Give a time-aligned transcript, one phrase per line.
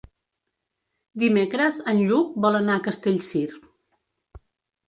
[1.25, 3.47] Dimecres en Lluc vol anar a Castellcir.